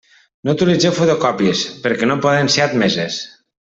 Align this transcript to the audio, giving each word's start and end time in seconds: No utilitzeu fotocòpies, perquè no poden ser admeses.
No 0.47 0.55
utilitzeu 0.57 0.95
fotocòpies, 1.01 1.63
perquè 1.87 2.11
no 2.11 2.19
poden 2.27 2.53
ser 2.57 2.69
admeses. 2.71 3.25